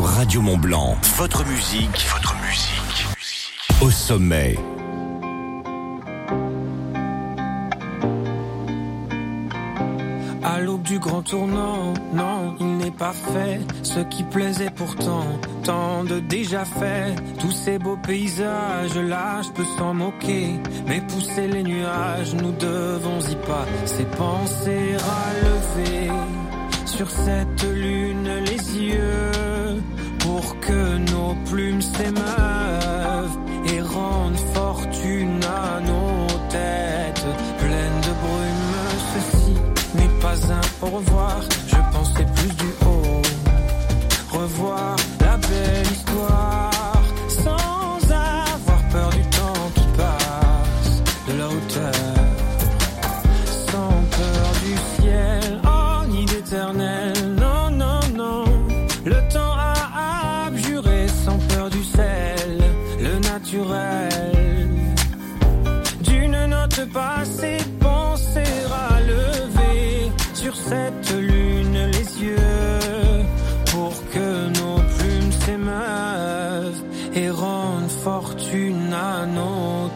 [0.00, 0.96] Radio Mont Blanc.
[1.16, 3.06] Votre musique, votre musique.
[3.82, 4.56] Au sommet.
[10.42, 15.26] À l'aube du grand tournant, non, il n'est pas fait ce qui plaisait pourtant.
[15.64, 21.48] Tant de déjà fait, tous ces beaux paysages là, je peux s'en moquer, mais pousser
[21.48, 23.66] les nuages, nous devons y pas.
[23.84, 26.10] Ces pensées à lever
[26.86, 29.41] sur cette lune les yeux
[30.42, 33.38] pour que nos plumes s'émeuvent
[33.72, 37.26] et rendent fortune à nos têtes.
[37.58, 38.68] Pleine de brume,
[39.14, 39.54] ceci
[39.94, 43.22] n'est pas un au revoir, je pensais plus du haut.
[44.38, 44.96] Revoir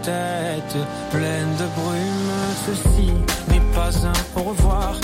[0.06, 0.76] tête
[1.10, 2.32] pleine de brume.
[2.66, 3.12] Ceci
[3.48, 4.94] n'est pas un au revoir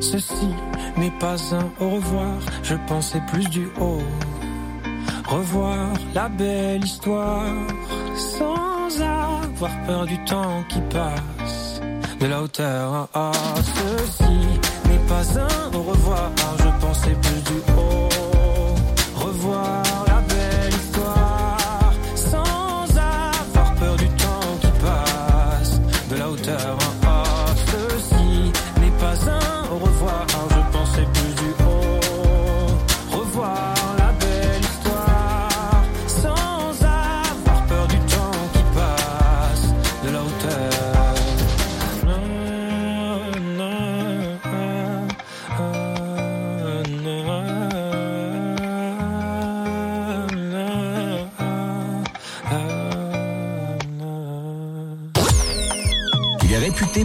[0.00, 0.48] Ceci
[0.96, 4.02] n'est pas un au revoir, je pensais plus du haut.
[5.26, 7.46] Revoir la belle histoire
[8.16, 11.80] sans avoir peur du temps qui passe
[12.20, 12.94] de la hauteur.
[12.94, 14.38] Hein, ah, ceci
[14.88, 18.33] n'est pas un au revoir, je pensais plus du haut.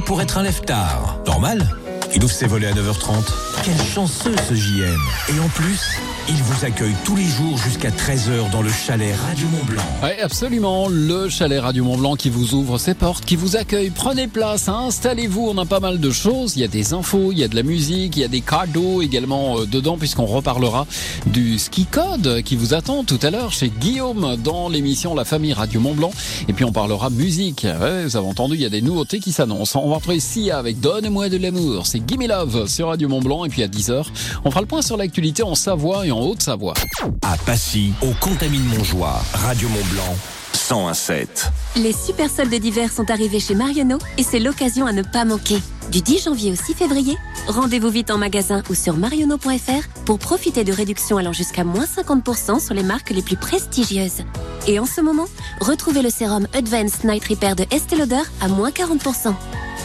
[0.10, 1.20] Pour être un lève-tard.
[1.28, 1.70] Normal
[2.16, 3.32] Il ouvre ses volets à 9h30.
[3.64, 5.00] Quel chanceux ce JM
[5.30, 6.00] Et en plus,
[6.30, 9.82] il vous accueille tous les jours jusqu'à 13h dans le chalet Radio Mont-Blanc.
[10.04, 10.88] Oui, absolument.
[10.88, 13.90] Le chalet Radio Mont Blanc qui vous ouvre ses portes, qui vous accueille.
[13.90, 15.50] Prenez place, hein, installez-vous.
[15.50, 16.56] On a pas mal de choses.
[16.56, 18.42] Il y a des infos, il y a de la musique, il y a des
[18.42, 20.86] cadeaux également euh, dedans, puisqu'on reparlera
[21.26, 25.54] du ski code qui vous attend tout à l'heure chez Guillaume dans l'émission La Famille
[25.54, 26.12] Radio Mont Blanc.
[26.48, 27.64] Et puis on parlera musique.
[27.64, 29.82] Ouais, vous avez entendu, il y a des nouveautés qui s'annoncent.
[29.84, 31.88] On va retrouver Sia avec Donne-moi de l'amour.
[31.88, 33.46] C'est Gimme Love sur Radio Mont Blanc.
[33.46, 34.06] Et puis à 10h,
[34.46, 36.74] on fera le point sur l'actualité en Savoie et en Haute-Savoie.
[37.22, 40.16] À Passy, au Contamine Montjoie, Radio Mont-Blanc,
[40.54, 41.52] 1017.
[41.78, 45.60] Les super soldes d'hiver sont arrivés chez Marionneau et c'est l'occasion à ne pas manquer.
[45.92, 47.18] Du 10 janvier au 6 février,
[47.48, 52.64] rendez-vous vite en magasin ou sur marionneau.fr pour profiter de réductions allant jusqu'à moins 50%
[52.64, 54.24] sur les marques les plus prestigieuses.
[54.68, 55.26] Et en ce moment,
[55.62, 59.34] retrouvez le sérum Advanced Night Repair de Estée Lauder à moins 40%.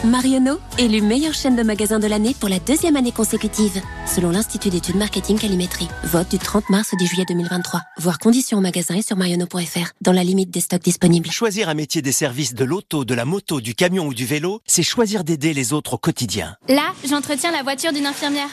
[0.05, 4.69] Marionneau, élu meilleure chaîne de magasins de l'année pour la deuxième année consécutive, selon l'Institut
[4.69, 5.87] d'études marketing Calimétrie.
[6.03, 7.81] Vote du 30 mars au 10 juillet 2023.
[7.97, 11.29] Voir conditions en magasin et sur marionneau.fr, dans la limite des stocks disponibles.
[11.31, 14.61] Choisir un métier des services de l'auto, de la moto, du camion ou du vélo,
[14.65, 16.55] c'est choisir d'aider les autres au quotidien.
[16.67, 18.49] Là, j'entretiens la voiture d'une infirmière.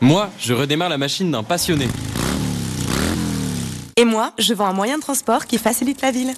[0.00, 1.88] Moi, je redémarre la machine d'un passionné.
[3.96, 6.34] Et moi, je vends un moyen de transport qui facilite la ville.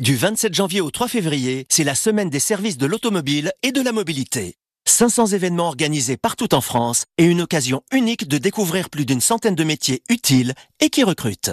[0.00, 3.82] Du 27 janvier au 3 février, c'est la semaine des services de l'automobile et de
[3.82, 4.54] la mobilité.
[4.86, 9.54] 500 événements organisés partout en France et une occasion unique de découvrir plus d'une centaine
[9.54, 11.50] de métiers utiles et qui recrutent.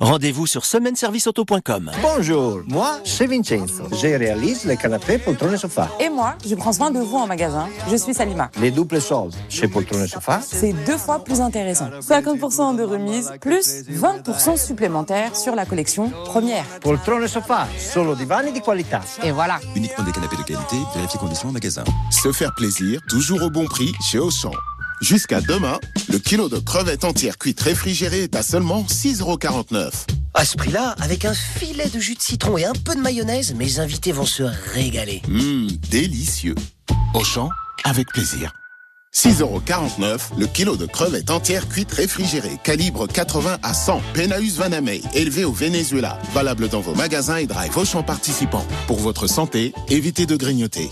[0.00, 1.90] Rendez-vous sur semaineserviceauto.com.
[2.00, 3.84] Bonjour, moi c'est Vincenzo.
[3.92, 5.90] Je réalise les canapés, poltrone et sofa.
[6.00, 7.68] Et moi, je prends soin de vous en magasin.
[7.90, 8.50] Je suis Salima.
[8.62, 10.40] Les doubles soldes chez poltrone et sofa?
[10.42, 11.90] C'est deux fois plus intéressant.
[12.00, 16.64] 50% de remise, plus 20% supplémentaires sur la collection première.
[16.80, 19.02] Poltrone et sofa, solo divani di qualità.
[19.22, 19.60] Et voilà.
[19.76, 21.84] Uniquement des canapés de qualité, vérifiez conditions en magasin.
[22.10, 24.52] Se faire plaisir, toujours au bon prix chez Auchan.
[25.00, 25.80] Jusqu'à demain,
[26.10, 29.90] le kilo de crevettes entières cuites réfrigérées est à seulement 6,49€.
[30.34, 33.54] À ce prix-là, avec un filet de jus de citron et un peu de mayonnaise,
[33.54, 35.22] mes invités vont se régaler.
[35.28, 36.54] Hum, délicieux.
[37.14, 37.48] Auchan,
[37.84, 38.52] avec plaisir.
[39.14, 45.44] 6,49€ le kilo de crevettes entières cuites réfrigérées, calibre 80 à 100, Penaus Vanamei, élevé
[45.44, 46.18] au Venezuela.
[46.34, 48.66] Valable dans vos magasins et drive Auchan participants.
[48.86, 50.90] Pour votre santé, évitez de grignoter.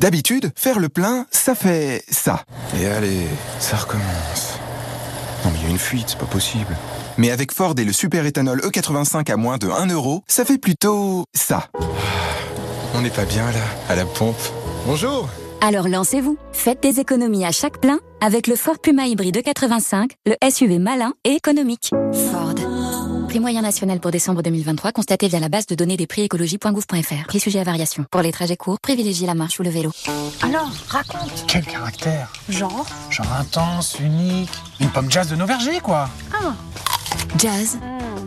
[0.00, 2.42] D'habitude, faire le plein, ça fait ça.
[2.80, 3.26] Et allez,
[3.58, 4.58] ça recommence.
[5.44, 6.74] Non mais il y a une fuite, c'est pas possible.
[7.18, 10.56] Mais avec Ford et le super éthanol E85 à moins de 1 euro, ça fait
[10.56, 11.68] plutôt ça.
[12.94, 14.40] On n'est pas bien là, à la pompe.
[14.86, 15.28] Bonjour
[15.60, 16.38] Alors lancez-vous.
[16.54, 21.12] Faites des économies à chaque plein avec le Ford Puma hybride 85, le SUV malin
[21.24, 21.90] et économique.
[22.30, 22.49] Ford.
[23.30, 27.26] Prix moyen national pour décembre 2023 constaté via la base de données des prix écologie.gouv.fr.
[27.28, 28.04] Prix sujet à variation.
[28.10, 29.92] Pour les trajets courts, privilégiez la marche ou le vélo.
[30.42, 31.44] Alors, raconte.
[31.46, 32.32] Quel caractère?
[32.48, 32.84] Genre?
[33.08, 34.50] Genre intense, unique.
[34.80, 36.10] Une pomme jazz de nos vergers, quoi.
[36.32, 36.54] Ah.
[37.38, 37.78] Jazz,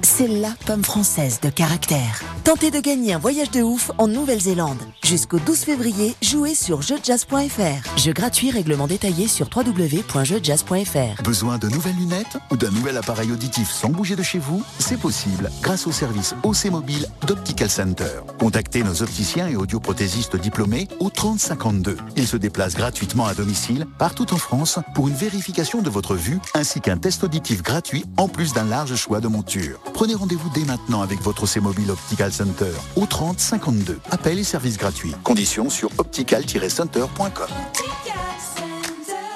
[0.04, 2.22] c'est la pomme française de caractère.
[2.44, 4.78] Tentez de gagner un voyage de ouf en Nouvelle-Zélande.
[5.02, 7.98] Jusqu'au 12 février, jouez sur jeujazz.fr.
[7.98, 11.24] Jeu gratuit, règlement détaillé sur www.jeujazz.fr.
[11.24, 14.62] Besoin de nouvelles lunettes ou d'un nouvel appareil auditif sans bouger de chez vous?
[14.78, 18.20] C'est possible grâce au service OC Mobile d'Optical Center.
[18.40, 21.98] Contactez nos opticiens et audioprothésistes diplômés au 3052.
[22.18, 26.40] Ils se déplacent gratuitement à domicile partout en France pour une vérification de votre vue
[26.56, 29.80] ainsi qu'un test auditif gratuit en plus d'un large choix de montures.
[29.94, 34.00] Prenez rendez-vous dès maintenant avec votre OC Mobile Optical Center au 30 52.
[34.12, 35.14] Appel et service gratuit.
[35.24, 37.48] Conditions sur optical-center.com.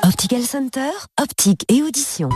[0.03, 0.89] Optical Center,
[1.21, 2.29] optique et audition.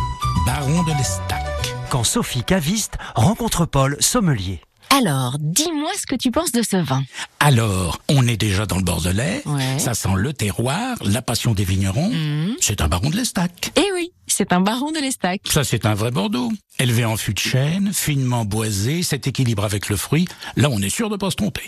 [0.46, 1.44] Baron de l'Estac.
[1.90, 4.62] Quand Sophie Caviste rencontre Paul Sommelier.
[4.98, 7.04] Alors, dis-moi ce que tu penses de ce vin.
[7.40, 9.42] Alors, on est déjà dans le Bordelais.
[9.46, 9.80] Ouais.
[9.80, 12.10] Ça sent le terroir, la passion des vignerons.
[12.10, 12.56] Mhm.
[12.60, 13.72] C'est un baron de l'Estac.
[13.78, 15.42] Eh oui, c'est un baron de l'Estac.
[15.46, 16.52] Ça, c'est un vrai Bordeaux.
[16.80, 20.28] Élevé en fût de chêne, finement boisé, cet équilibre avec le fruit.
[20.56, 21.66] Là, on est sûr de pas se tromper.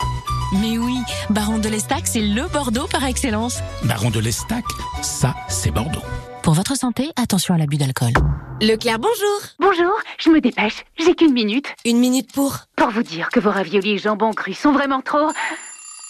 [0.60, 0.96] Mais oui,
[1.30, 3.58] baron de l'Estac, c'est le Bordeaux par excellence.
[3.84, 4.64] Baron de l'Estac,
[5.02, 6.02] ça, c'est Bordeaux.
[6.42, 8.12] Pour votre santé, attention à l'abus d'alcool.
[8.60, 9.40] Leclerc, bonjour.
[9.58, 10.84] Bonjour, je me dépêche.
[10.98, 11.66] J'ai qu'une minute.
[11.84, 15.30] Une minute pour Pour vous dire que vos raviolis et jambon cru sont vraiment trop.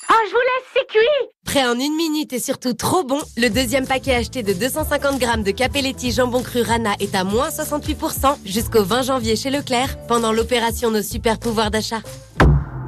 [0.09, 3.49] Ah, je vous laisse, c'est cuit Prêt en une minute et surtout trop bon, le
[3.49, 8.37] deuxième paquet acheté de 250 grammes de Capelletti jambon cru Rana est à moins 68%
[8.45, 12.01] jusqu'au 20 janvier chez Leclerc pendant l'opération Nos super pouvoirs d'achat.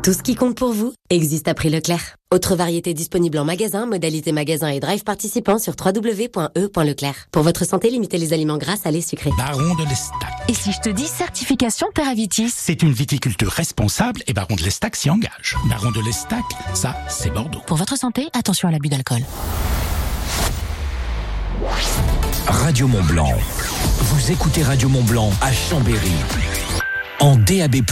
[0.06, 2.14] Tout ce qui compte pour vous existe à prix Leclerc.
[2.32, 7.26] Autre variété disponible en magasin, modalité magasin et drive participant sur www.e.leclerc.
[7.32, 9.32] Pour votre santé, limitez les aliments gras, salés, sucrés.
[9.36, 10.30] Baron de l'Estac.
[10.46, 14.94] Et si je te dis certification Terravitis C'est une viticulture responsable et Baron de l'Estac
[14.94, 15.56] s'y engage.
[15.68, 17.62] Baron de l'Estac, ça, c'est Bordeaux.
[17.66, 19.22] Pour votre santé, attention à l'abus d'alcool.
[22.46, 23.32] Radio Mont Blanc.
[23.98, 26.12] Vous écoutez Radio Mont Blanc à Chambéry.
[27.18, 27.82] En DAB+.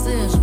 [0.00, 0.41] this.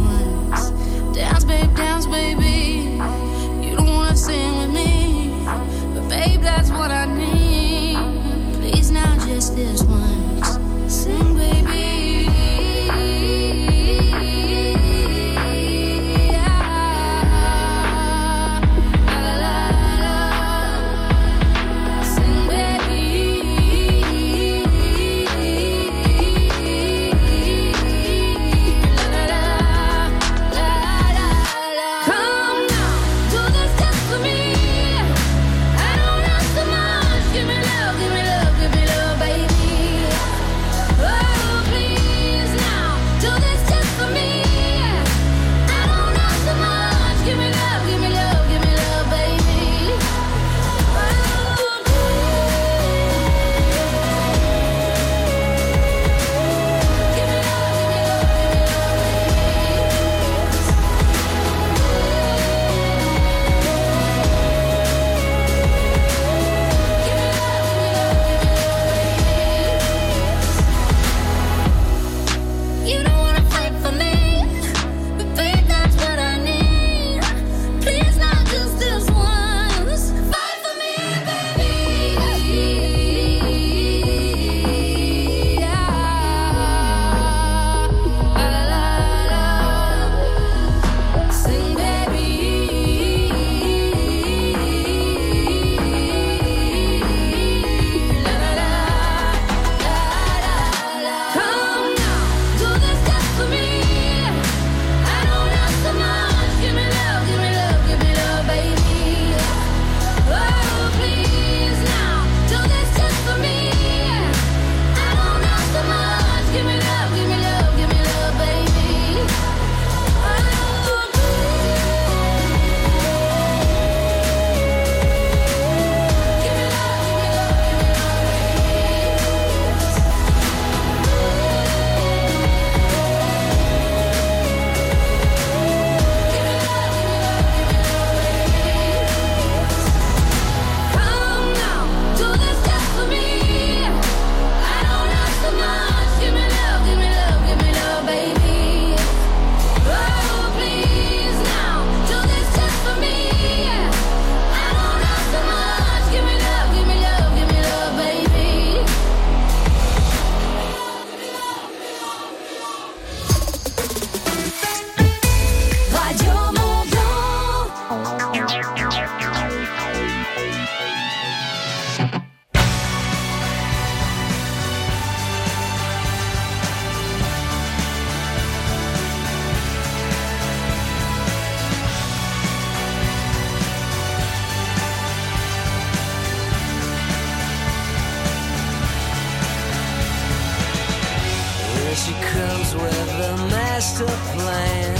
[192.06, 194.95] She comes with a master plan,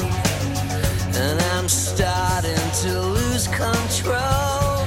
[1.16, 4.86] and I'm starting to lose control.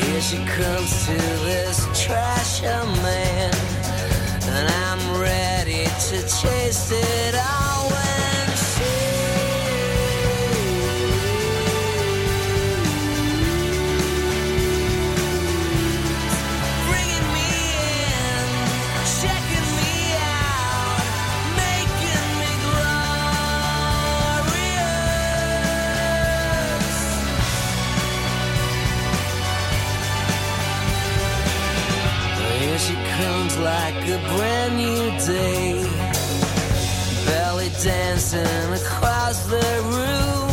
[0.00, 3.52] Here she comes to this trasher man,
[4.54, 7.90] and I'm ready to chase it all.
[7.90, 8.35] When
[33.58, 35.82] like a brand new day,
[37.24, 40.50] belly dancing across the room.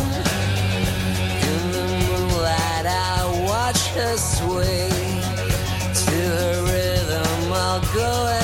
[1.50, 4.88] In the moonlight, I watch her sway
[6.02, 7.52] to her rhythm.
[7.52, 8.43] I'll go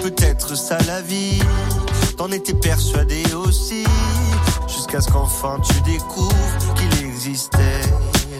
[0.00, 1.40] peut-être ça la vie,
[2.16, 3.84] t'en étais persuadé aussi.
[4.66, 7.82] Jusqu'à ce qu'enfin tu découvres qu'il existait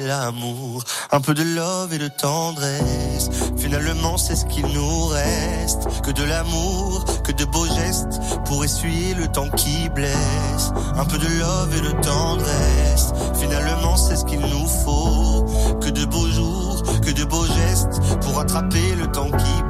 [0.06, 0.82] l'amour.
[1.12, 3.30] Un peu de love et de tendresse.
[3.56, 6.02] Finalement, c'est ce qu'il nous reste.
[6.02, 10.72] Que de l'amour, que de beaux gestes pour essuyer le temps qui blesse.
[10.96, 13.12] Un peu de love et de tendresse.
[13.38, 15.46] Finalement, c'est ce qu'il nous faut.
[15.80, 19.69] Que de beaux jours, que de beaux gestes pour attraper le temps qui presse.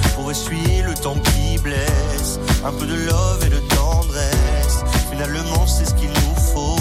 [0.31, 2.39] essuyer le temps qui blesse.
[2.63, 6.77] Un peu de love et de tendresse, finalement c'est ce qu'il nous faut.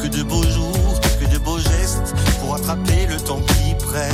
[0.00, 4.12] Que de beaux jours, que de beaux gestes, pour attraper le temps qui presse.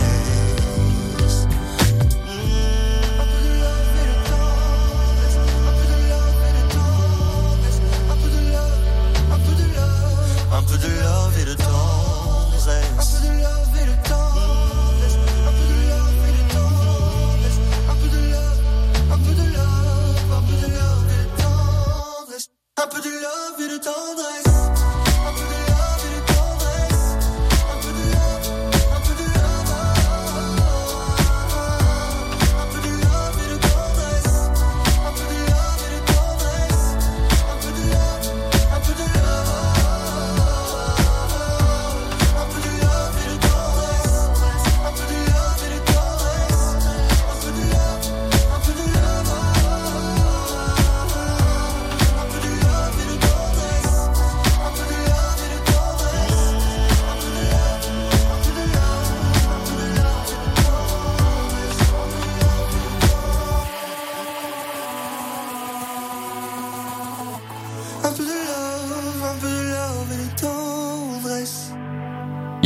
[10.53, 11.90] Un peu de love et de tendresse.
[22.81, 22.83] Tendresse.
[22.83, 24.47] Un peu de love et de tendresse.
[24.47, 24.50] Un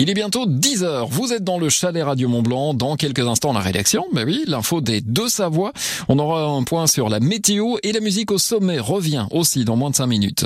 [0.05, 1.09] Il est bientôt 10h.
[1.09, 2.75] Vous êtes dans le chalet Radio Mont Blanc.
[2.75, 4.05] Dans quelques instants, la rédaction.
[4.13, 5.73] Mais oui, l'info des deux Savoies.
[6.09, 9.77] On aura un point sur la météo et la musique au sommet revient aussi dans
[9.77, 10.45] moins de 5 minutes.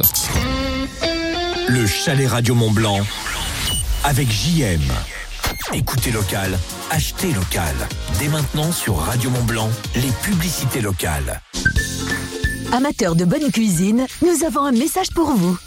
[1.66, 3.00] Le chalet Radio Mont Blanc
[4.04, 4.80] avec JM.
[5.74, 6.56] Écoutez local,
[6.90, 7.74] achetez local.
[8.20, 11.42] Dès maintenant sur Radio Mont Blanc, les publicités locales.
[12.72, 15.58] Amateurs de bonne cuisine, nous avons un message pour vous.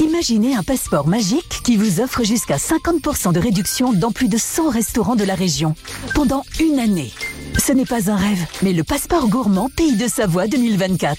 [0.00, 4.70] Imaginez un passeport magique qui vous offre jusqu'à 50% de réduction dans plus de 100
[4.70, 5.74] restaurants de la région
[6.14, 7.12] pendant une année.
[7.58, 11.16] Ce n'est pas un rêve, mais le passeport gourmand Pays de Savoie 2024.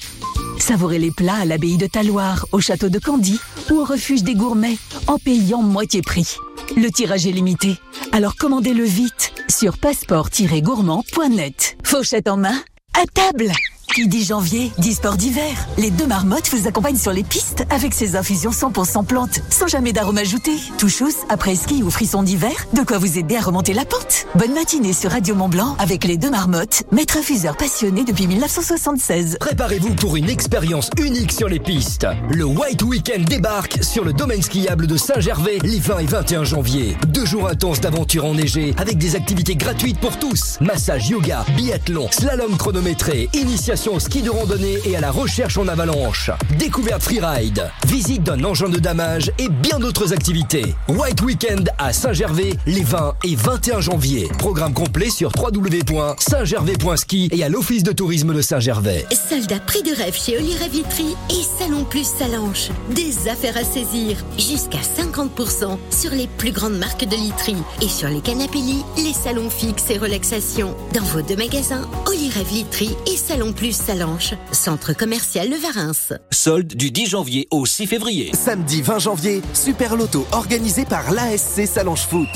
[0.60, 3.40] Savourez les plats à l'abbaye de Taloir, au château de Candy
[3.72, 4.78] ou au refuge des gourmets
[5.08, 6.38] en payant moitié prix.
[6.76, 7.76] Le tirage est limité,
[8.12, 11.78] alors commandez-le vite sur passeport-gourmand.net.
[11.84, 12.60] Fauchette en main,
[12.94, 13.52] à table
[13.94, 15.68] Qui dit janvier, dit sport d'hiver.
[15.78, 19.94] Les deux marmottes vous accompagnent sur les pistes avec ces infusions 100% plantes, sans jamais
[19.94, 20.52] d'arôme ajouté.
[20.78, 24.28] Touchous, après ski ou frisson d'hiver, de quoi vous aider à remonter la pente.
[24.36, 29.38] Bonne matinée sur Radio Mont Blanc avec les deux marmottes, maître infuseur passionné depuis 1976.
[29.40, 32.06] Préparez-vous pour une expérience unique sur les pistes.
[32.30, 36.98] Le White Weekend débarque sur le domaine skiable de Saint-Gervais les 20 et 21 janvier.
[37.08, 40.58] Deux jours intenses d'aventure enneigée avec des activités gratuites pour tous.
[40.60, 46.32] Massage yoga, biathlon, slalom chronométré, initiation ski de randonnée et à la recherche en avalanche.
[46.58, 50.76] Découverte freeride, visite d'un engin de damage et bien d'autres activités.
[50.88, 54.30] White Weekend à Saint-Gervais les 20 et 21 janvier.
[54.40, 59.06] Programme complet sur www.saintgervais.ski et à l'Office de tourisme de Saint-Gervais.
[59.30, 62.70] Soldat prix de rêve chez Oliret Vitry et Salon Plus Salanche.
[62.92, 64.18] Des affaires à saisir.
[64.38, 67.56] Jusqu'à 50% sur les plus grandes marques de literie.
[67.82, 68.56] Et sur les canapés
[68.98, 70.76] les salons fixes et relaxation.
[70.94, 74.34] Dans vos deux magasins, Oliret Vitry et Salon Plus Salanche.
[74.52, 76.18] Centre commercial Le Varins.
[76.32, 78.32] Solde du 10 janvier au 6 février.
[78.34, 82.30] Samedi 20 janvier, Super Loto organisé par l'ASC Salange Foot.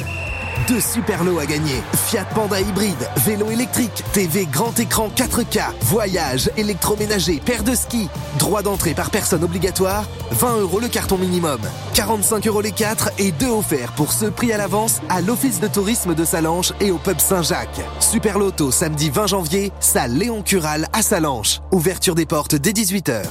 [0.70, 1.82] Deux super lots à gagner.
[2.06, 8.08] Fiat Panda hybride, vélo électrique, TV grand écran 4K, voyage, électroménager, paire de ski.
[8.38, 11.60] Droit d'entrée par personne obligatoire, 20 euros le carton minimum.
[11.96, 15.68] 45 euros les 4 et 2 offerts pour ce prix à l'avance à l'Office de
[15.68, 17.82] tourisme de Salanches et au pub Saint-Jacques.
[18.00, 21.62] Super Loto samedi 20 janvier, salle Léon Cural à Salanches.
[21.72, 23.24] Ouverture des portes dès 18h.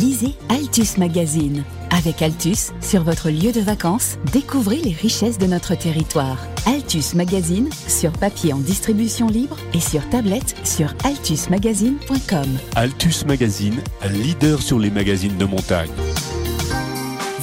[0.00, 1.64] Lisez Altus Magazine.
[1.90, 6.38] Avec Altus, sur votre lieu de vacances, découvrez les richesses de notre territoire.
[6.64, 12.48] Altus Magazine, sur papier en distribution libre et sur tablette sur altusmagazine.com.
[12.74, 15.90] Altus Magazine, leader sur les magazines de montagne.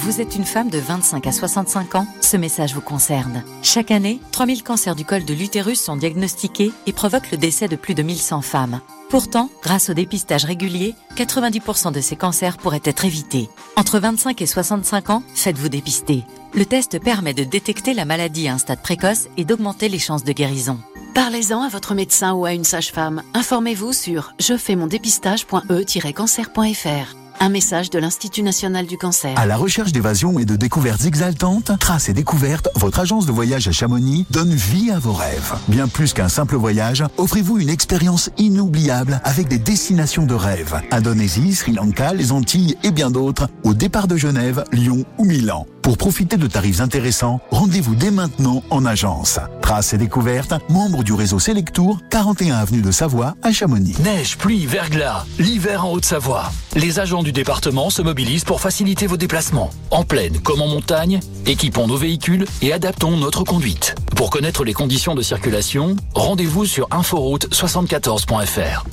[0.02, 3.44] Vous êtes une femme de 25 à 65 ans Ce message vous concerne.
[3.62, 7.76] Chaque année, 3000 cancers du col de l'utérus sont diagnostiqués et provoquent le décès de
[7.76, 8.80] plus de 1100 femmes.
[9.10, 13.50] Pourtant, grâce au dépistage régulier, 90% de ces cancers pourraient être évités.
[13.76, 16.24] Entre 25 et 65 ans, faites-vous dépister.
[16.54, 20.24] Le test permet de détecter la maladie à un stade précoce et d'augmenter les chances
[20.24, 20.80] de guérison.
[21.12, 23.22] Parlez-en à votre médecin ou à une sage-femme.
[23.34, 27.19] Informez-vous sur jefaimondepistage.e-cancer.fr.
[27.42, 29.32] Un message de l'Institut national du cancer.
[29.38, 33.66] À la recherche d'évasion et de découvertes exaltantes, Traces et Découvertes, votre agence de voyage
[33.66, 35.54] à Chamonix, donne vie à vos rêves.
[35.66, 40.82] Bien plus qu'un simple voyage, offrez-vous une expérience inoubliable avec des destinations de rêve.
[40.90, 45.66] Indonésie, Sri Lanka, les Antilles et bien d'autres, au départ de Genève, Lyon ou Milan.
[45.82, 49.38] Pour profiter de tarifs intéressants, rendez-vous dès maintenant en agence.
[49.62, 53.96] Traces et Découvertes, membre du réseau Selectour, 41 avenue de Savoie à Chamonix.
[54.00, 56.52] Neige, pluie, verglas, l'hiver en Haute-Savoie.
[56.76, 59.70] Les agents du département se mobilisent pour faciliter vos déplacements.
[59.90, 63.94] En plaine comme en montagne, équipons nos véhicules et adaptons notre conduite.
[64.16, 68.84] Pour connaître les conditions de circulation, rendez-vous sur inforoute74.fr.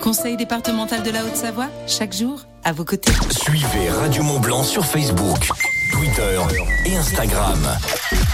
[0.00, 3.12] Conseil départemental de la Haute-Savoie, chaque jour, à vos côtés.
[3.30, 5.48] Suivez Radio Mont Blanc sur Facebook,
[5.92, 6.40] Twitter
[6.86, 7.58] et Instagram.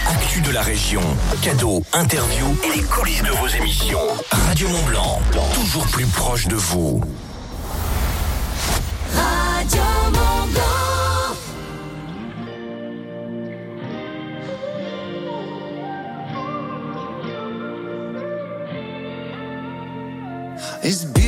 [0.07, 1.01] Actu de la région,
[1.41, 3.99] cadeaux, interviews et les coulisses de vos émissions.
[4.31, 5.19] Radio Mont Blanc,
[5.53, 7.01] toujours plus proche de vous.
[9.13, 11.35] Radio Mont Blanc.
[20.83, 21.18] It's